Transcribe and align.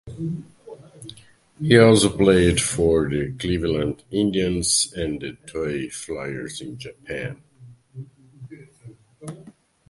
He 1.59 1.77
also 1.77 2.09
played 2.09 2.59
for 2.59 3.07
the 3.07 3.33
Cleveland 3.37 4.03
Indians 4.09 4.91
and 4.97 5.21
the 5.21 5.37
Toei 5.45 5.93
Flyers 5.93 6.59
in 6.59 6.79
Japan. 6.79 7.43